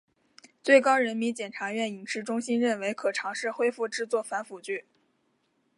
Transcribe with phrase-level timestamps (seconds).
[0.63, 4.85] 最高人民检察院影视中心认为可尝试恢复制作反腐剧。